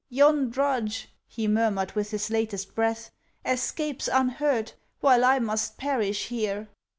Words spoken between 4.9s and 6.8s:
while I must perish here!"